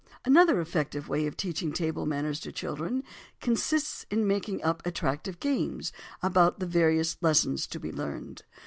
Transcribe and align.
Another 0.25 0.59
effective 0.59 1.07
way 1.07 1.27
of 1.27 1.37
teaching 1.37 1.71
table 1.71 2.07
manners 2.07 2.39
to 2.39 2.51
children 2.51 3.03
consists 3.39 4.03
in 4.09 4.25
making 4.25 4.63
up 4.63 4.83
attractive 4.83 5.39
games 5.39 5.91
about 6.23 6.57
the 6.57 6.65
various 6.65 7.17
lessons 7.21 7.67
to 7.67 7.79
be 7.79 7.91
learned. 7.91 8.41